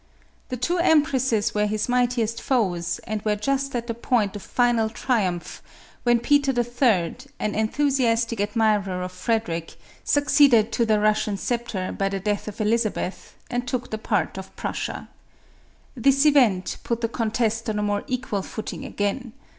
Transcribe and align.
The 0.49 0.57
two 0.57 0.79
empresses 0.79 1.53
were 1.53 1.67
his 1.67 1.87
mightiest 1.87 2.41
foes, 2.41 2.97
and 3.05 3.21
were 3.21 3.35
just 3.35 3.75
at 3.75 3.85
the 3.85 3.93
point 3.93 4.35
of 4.35 4.41
final 4.41 4.89
triumph, 4.89 5.61
when 6.01 6.19
Peter 6.21 6.51
the 6.51 6.63
Third, 6.63 7.25
an 7.39 7.53
enthusiastic 7.53 8.41
ad 8.41 8.55
mirer 8.55 9.03
of 9.05 9.11
Frederic, 9.11 9.75
succeeded 10.03 10.71
to 10.71 10.87
the 10.87 10.99
Russian 10.99 11.37
sceptre, 11.37 11.91
by 11.91 12.09
the 12.09 12.19
death 12.19 12.47
of 12.47 12.59
Elizabeth, 12.59 13.35
and 13.51 13.67
took 13.67 13.91
the 13.91 13.99
part 13.99 14.39
of 14.39 14.55
Prussia. 14.55 15.07
This 15.95 16.25
event 16.25 16.77
put 16.83 17.01
the 17.01 17.07
contest 17.07 17.69
on 17.69 17.77
a 17.77 17.83
more 17.83 18.03
equal 18.07 18.41
footing 18.41 18.83
again. 18.83 19.33